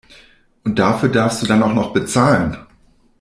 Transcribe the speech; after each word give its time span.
Und 0.63 0.79
dafür 0.79 1.09
darfst 1.09 1.43
du 1.43 1.45
dann 1.45 1.61
auch 1.61 1.75
noch 1.75 1.93
bezahlen! 1.93 2.57